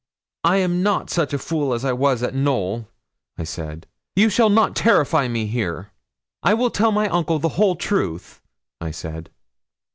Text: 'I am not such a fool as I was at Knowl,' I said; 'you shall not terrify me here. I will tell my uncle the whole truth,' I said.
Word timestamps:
'I 0.45 0.57
am 0.57 0.81
not 0.81 1.11
such 1.11 1.31
a 1.31 1.37
fool 1.37 1.75
as 1.75 1.85
I 1.85 1.93
was 1.93 2.23
at 2.23 2.33
Knowl,' 2.33 2.87
I 3.37 3.43
said; 3.43 3.85
'you 4.15 4.31
shall 4.31 4.49
not 4.49 4.75
terrify 4.75 5.27
me 5.27 5.45
here. 5.45 5.91
I 6.41 6.55
will 6.55 6.71
tell 6.71 6.91
my 6.91 7.07
uncle 7.07 7.37
the 7.37 7.49
whole 7.49 7.75
truth,' 7.75 8.41
I 8.79 8.89
said. 8.89 9.29